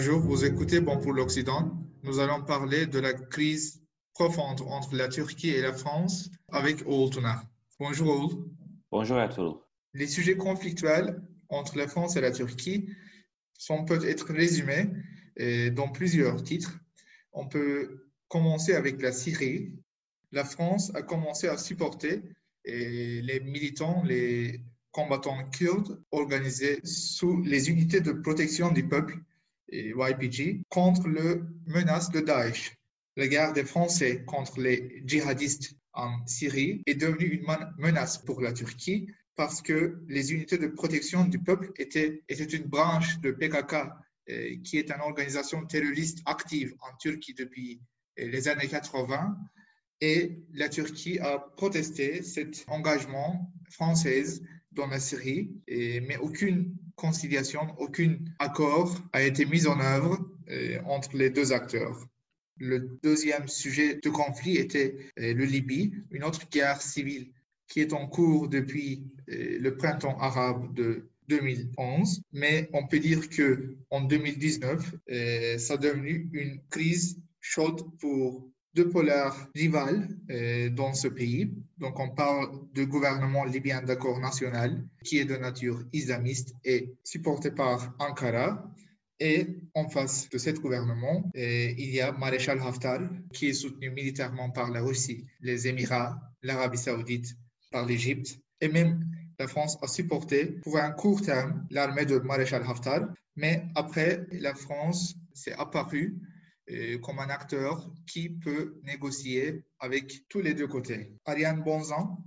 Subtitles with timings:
[0.00, 1.76] Bonjour, vous écoutez Bon pour l'Occident.
[2.04, 3.82] Nous allons parler de la crise
[4.14, 7.42] profonde entre la Turquie et la France avec Oğul Tuna.
[7.78, 8.50] Bonjour Oğul.
[8.90, 9.60] Bonjour à tous.
[9.92, 11.20] Les sujets conflictuels
[11.50, 12.88] entre la France et la Turquie
[13.58, 14.88] sont peut-être résumés
[15.38, 16.78] euh, dans plusieurs titres.
[17.34, 19.74] On peut commencer avec la Syrie.
[20.32, 22.22] La France a commencé à supporter
[22.68, 29.18] euh, les militants, les combattants kurdes organisés sous les unités de protection du peuple,
[29.72, 32.76] YPG, contre le menace de Daesh.
[33.16, 37.46] La guerre des Français contre les djihadistes en Syrie est devenue une
[37.78, 42.66] menace pour la Turquie parce que les unités de protection du peuple étaient, étaient une
[42.66, 43.74] branche de PKK
[44.28, 47.80] euh, qui est une organisation terroriste active en Turquie depuis
[48.18, 49.36] euh, les années 80
[50.00, 54.24] et la Turquie a protesté cet engagement français
[54.72, 60.18] dans la Syrie, mais aucune conciliation, aucun accord a été mis en œuvre
[60.50, 62.06] euh, entre les deux acteurs.
[62.58, 67.32] Le deuxième sujet de conflit était euh, le Libye, une autre guerre civile
[67.68, 73.28] qui est en cours depuis euh, le printemps arabe de 2011, mais on peut dire
[73.30, 74.96] que en 2019,
[75.58, 81.52] ça a devenu une crise chaude pour deux polaires rivales euh, dans ce pays.
[81.78, 87.50] Donc, on parle du gouvernement libyen d'accord national qui est de nature islamiste et supporté
[87.50, 88.64] par Ankara.
[89.18, 93.00] Et en face de ce gouvernement, euh, il y a Maréchal Haftar
[93.34, 97.36] qui est soutenu militairement par la Russie, les Émirats, l'Arabie saoudite,
[97.70, 98.38] par l'Égypte.
[98.62, 99.04] Et même
[99.38, 103.08] la France a supporté pour un court terme l'armée de Maréchal Haftar.
[103.36, 106.16] Mais après, la France s'est apparue
[107.02, 111.12] comme un acteur qui peut négocier avec tous les deux côtés.
[111.24, 112.18] Ariane Bonzan,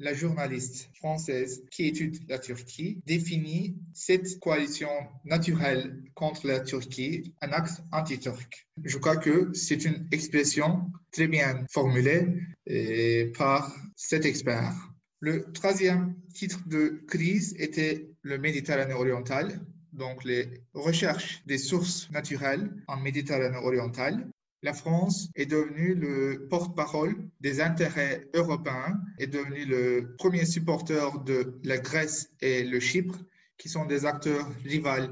[0.00, 4.88] la journaliste française qui étudie la Turquie, définit cette coalition
[5.24, 8.66] naturelle contre la Turquie un axe anti-turc.
[8.82, 12.26] Je crois que c'est une expression très bien formulée
[12.70, 14.74] euh, par cet expert.
[15.20, 19.60] Le troisième titre de crise était le Méditerranée orientale
[19.92, 24.30] donc les recherches des sources naturelles en Méditerranée orientale.
[24.62, 31.58] La France est devenue le porte-parole des intérêts européens, est devenue le premier supporter de
[31.64, 33.18] la Grèce et le Chypre,
[33.56, 35.08] qui sont des acteurs rivaux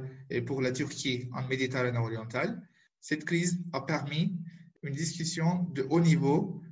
[0.47, 2.61] pour la Turquie en Méditerranée orientale.
[3.01, 4.37] Cette crise a permis
[4.83, 6.63] une discussion de haut niveau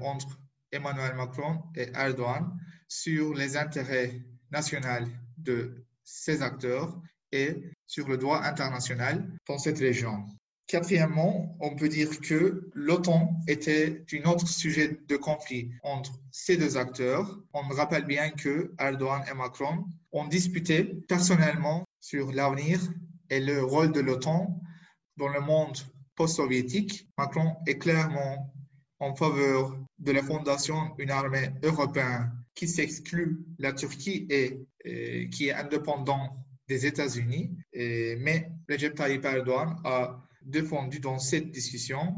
[0.00, 0.40] entre
[0.70, 2.58] Emmanuel Macron et Erdogan
[2.88, 5.06] sur les intérêts nationaux
[5.36, 7.00] de ces acteurs
[7.32, 10.24] et sur le droit international dans cette région.
[10.66, 16.76] Quatrièmement, on peut dire que l'OTAN était un autre sujet de conflit entre ces deux
[16.76, 17.38] acteurs.
[17.52, 22.80] On rappelle bien que Erdogan et Macron ont disputé personnellement sur l'avenir
[23.28, 24.60] et le rôle de l'OTAN
[25.16, 25.76] dans le monde
[26.14, 27.08] post-soviétique.
[27.18, 28.54] Macron est clairement
[28.98, 35.48] en faveur de la fondation d'une armée européenne qui s'exclut la Turquie et, et qui
[35.48, 36.30] est indépendante
[36.72, 37.50] des États-Unis,
[38.24, 39.98] mais Recep Tayyip Erdogan a
[40.40, 42.14] défendu dans cette discussion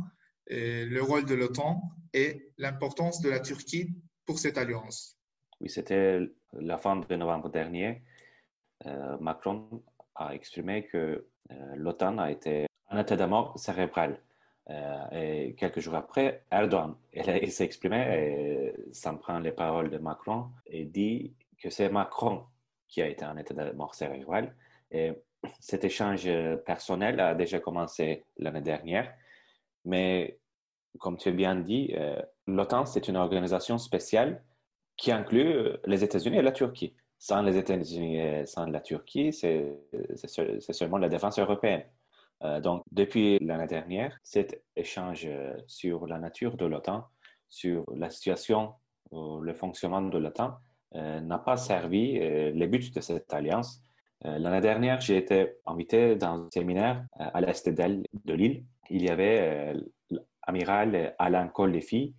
[0.49, 1.83] le rôle de l'OTAN
[2.13, 3.89] et l'importance de la Turquie
[4.27, 5.19] pour cette alliance.
[5.61, 6.21] Oui, c'était
[6.53, 8.03] la fin de novembre dernier.
[8.87, 9.83] Euh, Macron
[10.15, 14.21] a exprimé que euh, l'OTAN a été un état de cérébral.
[14.71, 19.99] Euh, et quelques jours après, Erdogan, il, s'est exprimé, et s'en prend les paroles de
[19.99, 22.45] Macron, et dit que c'est Macron
[22.89, 24.55] qui a été en état de mort cérébrale.
[24.91, 25.13] Et
[25.61, 26.29] cet échange
[26.65, 29.13] personnel a déjà commencé l'année dernière,
[29.85, 30.39] mais
[30.99, 34.43] comme tu as bien dit, euh, l'OTAN, c'est une organisation spéciale
[34.97, 36.95] qui inclut euh, les États-Unis et la Turquie.
[37.19, 39.65] Sans les États-Unis et sans la Turquie, c'est
[40.73, 41.85] seulement la défense européenne.
[42.43, 45.29] Euh, donc, depuis l'année dernière, cet échange
[45.67, 47.05] sur la nature de l'OTAN,
[47.49, 48.75] sur la situation,
[49.13, 50.53] le fonctionnement de l'OTAN, euh,
[50.95, 53.83] n'a pas servi euh, les buts de cette alliance.
[54.25, 58.65] Euh, l'année dernière, j'ai été invité dans un séminaire à l'est de l'île.
[58.91, 59.75] Il y avait
[60.11, 62.15] l'amiral Alain Collefi,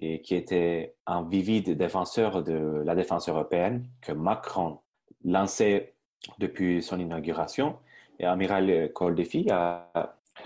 [0.00, 4.78] qui était un vivide défenseur de la défense européenne que Macron
[5.24, 5.94] lançait
[6.38, 7.76] depuis son inauguration.
[8.18, 9.90] Et amiral Collefi a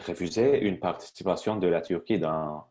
[0.06, 2.64] refusé une participation de la Turquie dans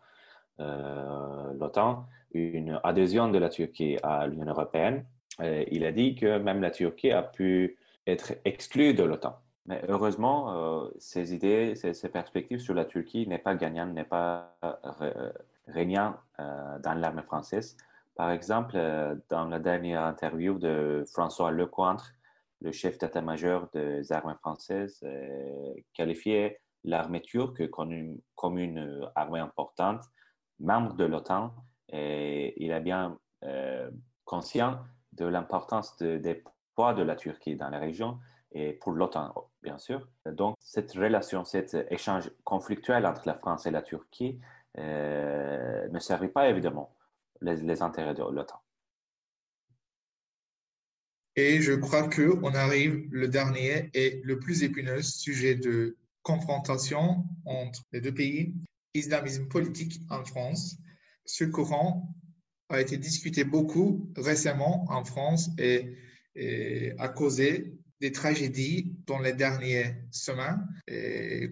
[0.59, 5.05] l'OTAN une adhésion de la Turquie à l'Union européenne.
[5.41, 9.37] Euh, il a dit que même la Turquie a pu être exclue de l'OTAN.
[9.65, 14.55] Mais heureusement, euh, ces idées, ces, perspectives sur la Turquie n'est pas gagnant, n'est pas
[14.63, 15.31] euh,
[15.67, 17.75] régnant dans l'armée française.
[18.15, 18.77] Par exemple,
[19.29, 22.13] dans la dernière interview de François Lecointre,
[22.61, 25.03] le chef d'état-major des armées françaises,
[25.93, 30.03] qualifiait l'armée turque comme une armée importante,
[30.59, 31.53] membre de l'OTAN,
[31.89, 33.17] et il est bien
[34.25, 34.79] conscient
[35.13, 36.43] de l'importance des
[36.75, 38.19] poids de la Turquie dans la région
[38.51, 40.07] et pour l'OTAN, bien sûr.
[40.25, 44.39] Donc, cette relation, cet échange conflictuel entre la France et la Turquie
[44.77, 46.95] euh, ne servait pas évidemment
[47.41, 48.59] les, intérêts de l'OTAN.
[51.35, 57.81] Et je crois qu'on arrive le dernier et le plus épineux sujet de confrontation entre
[57.91, 58.53] les deux pays,
[58.93, 60.77] islamisme politique en France.
[61.25, 62.13] Ce courant
[62.69, 65.95] a été discuté beaucoup récemment en France et,
[66.99, 70.67] a causé des tragédies dans les dernières semaines,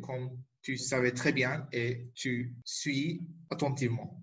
[0.04, 4.22] comme tu savais très bien et tu suis attentivement.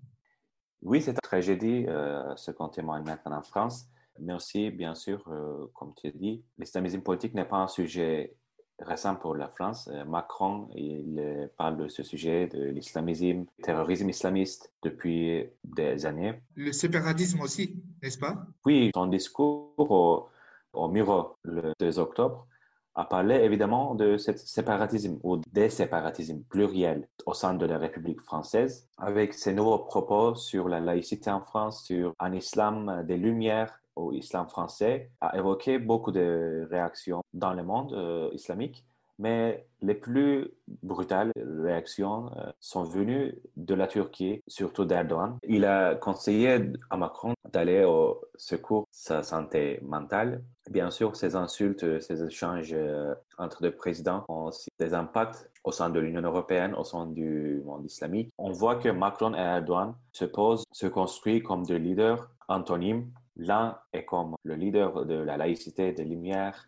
[0.83, 3.87] Oui, c'est une tragédie, euh, ce qu'on témoigne maintenant en France,
[4.19, 8.35] mais aussi, bien sûr, euh, comme tu as dit, l'islamisme politique n'est pas un sujet
[8.83, 9.89] récent pour la France.
[9.91, 16.41] Euh, Macron, il parle de ce sujet, de l'islamisme, terrorisme islamiste depuis des années.
[16.55, 18.45] Le séparatisme aussi, n'est-ce pas?
[18.65, 20.29] Oui, son discours au,
[20.73, 22.47] au Miro le 2 octobre
[22.95, 28.21] a parlé évidemment de ce séparatisme ou des séparatismes pluriels au sein de la République
[28.21, 33.79] française, avec ses nouveaux propos sur la laïcité en France, sur un islam des Lumières
[33.95, 38.85] au islam français, a évoqué beaucoup de réactions dans le monde euh, islamique
[39.19, 40.51] mais les plus
[40.81, 45.37] brutales réactions euh, sont venues de la Turquie, surtout d'Erdogan.
[45.47, 50.43] Il a conseillé à Macron d'aller au secours de sa santé mentale.
[50.69, 55.71] Bien sûr, ces insultes, ces échanges euh, entre deux présidents ont aussi des impacts au
[55.71, 58.31] sein de l'Union européenne, au sein du monde islamique.
[58.37, 63.09] On voit que Macron et Erdogan se posent, se construisent comme des leaders antonymes.
[63.35, 66.67] L'un est comme le leader de la laïcité, des Lumières,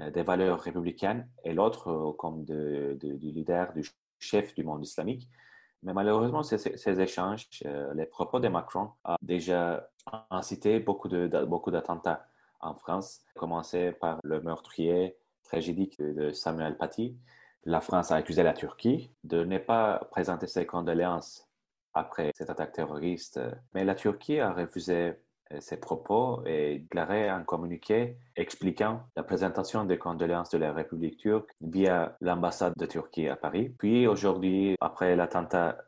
[0.00, 3.84] euh, des valeurs républicaines et l'autre euh, comme du leader, du
[4.18, 5.28] chef du monde islamique.
[5.84, 9.88] Mais malheureusement, ces, échanges, euh, les propos de Macron ont déjà
[10.30, 11.70] incité beaucoup d'attentats beaucoup
[12.60, 17.16] en France, commencé par le meurtrier tragédique de Samuel Paty.
[17.64, 21.46] La France a accusé la Turquie de ne pas présenter ses condoléances
[21.92, 23.38] après cette attaque terroriste,
[23.74, 25.14] mais la Turquie a refusé
[25.60, 31.50] ses propos et déclaré un communiqué expliquant la présentation des condoléances de la République turque
[31.60, 33.72] via l'ambassade de Turquie à Paris.
[33.78, 35.78] Puis aujourd'hui, après l'attentat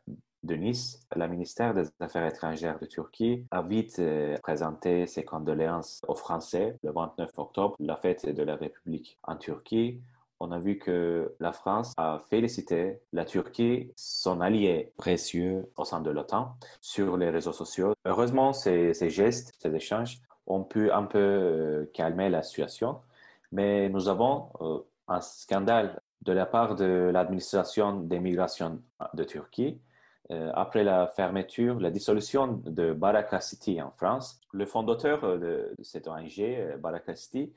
[0.43, 6.01] de Nice, le ministère des Affaires étrangères de Turquie a vite euh, présenté ses condoléances
[6.07, 9.99] aux Français le 29 octobre, la fête de la République en Turquie
[10.39, 16.01] on a vu que la France a félicité la Turquie, son allié précieux au sein
[16.01, 17.93] de l'OTAN, sur les réseaux sociaux.
[18.05, 23.01] Heureusement, ces, gestes, ces échanges ont pu un peu euh, calmer la situation,
[23.51, 28.81] mais nous avons euh, un scandale de la part de l'administration des migrations
[29.13, 29.79] de Turquie.
[30.29, 36.07] Euh, après la fermeture, la dissolution de Baraka City en France, le fondateur de, cette
[36.07, 37.53] ONG, Baraka City,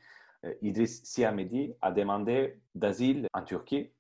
[0.63, 3.91] Idriss Siamedi a demandé d'asile en Turquie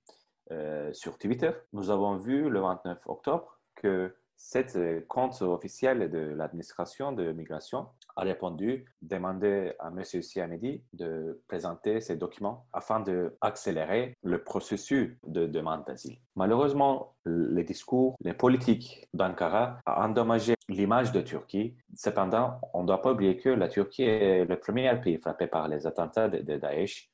[0.51, 1.53] euh, sur Twitter.
[1.73, 7.87] Nous avons vu le 29 octobre que cette euh, compte officiel de l'administration de migration
[8.17, 10.03] a répondu, demandé à M.
[10.23, 16.17] Siamedi de présenter ses documents afin d'accélérer le processus de demande d'asile.
[16.37, 21.77] Malheureusement, les discours, les politiques d'Ankara ont endommagé l'image de Turquie.
[21.95, 25.69] Cependant, on ne doit pas oublier que la Turquie est le premier pays frappé par
[25.69, 27.11] les attentats de, Daesh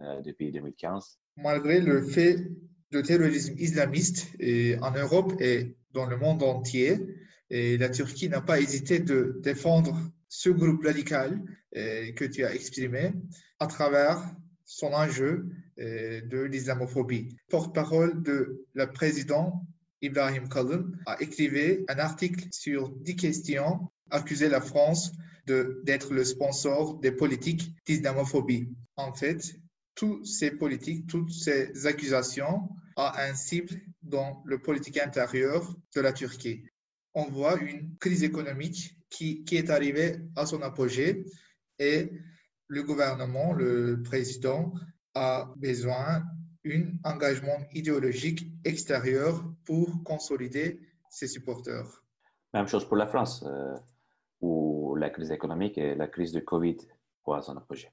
[0.00, 1.18] euh, depuis 2015.
[1.36, 2.36] Malgré le fait
[2.90, 4.36] de terrorisme islamiste
[4.82, 6.98] en Europe et dans le monde entier,
[7.50, 9.96] et la Turquie n'a pas hésité de défendre
[10.28, 11.40] ce groupe radical
[11.76, 13.12] euh, que tu as exprimé
[13.60, 14.20] à travers
[14.64, 15.46] son enjeu
[15.78, 17.36] euh, de l'islamophobie.
[17.48, 19.54] Porte-parole de la présidente
[20.02, 25.12] Ibrahim Kalın a écrit un article sur 10 questions accusait la France
[25.46, 28.68] d'être le sponsor des politiques d'islamophobie.
[28.96, 29.56] En fait,
[29.94, 36.12] toutes ces politiques, toutes ces accusations ont un cible dans le politique intérieur de la
[36.12, 36.64] Turquie.
[37.14, 41.24] On voit une crise économique qui, qui est arrivée à son apogée
[41.78, 42.10] et
[42.68, 44.72] le gouvernement, le président,
[45.14, 46.24] a besoin
[46.64, 50.80] d'un engagement idéologique extérieur pour consolider
[51.10, 52.02] ses supporters.
[52.52, 53.76] Même chose pour la France, euh,
[54.40, 56.78] où la crise économique et la crise de Covid
[57.24, 57.90] voient son apogée.